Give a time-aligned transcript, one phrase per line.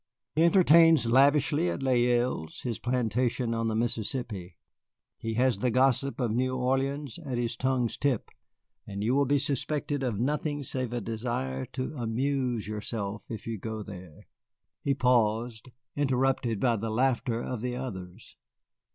[0.33, 4.57] He entertains lavishly at Les Îles, his plantation on the Mississippi.
[5.19, 8.31] He has the gossip of New Orleans at his tongue's tip,
[8.87, 13.59] and you will be suspected of nothing save a desire to amuse yourselves if you
[13.59, 14.25] go there."
[14.81, 18.37] He paused, interrupted by the laughter of the others.